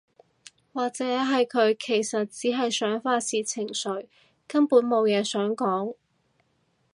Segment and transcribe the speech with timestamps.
[0.73, 4.07] 或者係佢其實只係想發洩情緒，
[4.47, 5.95] 根本無嘢想講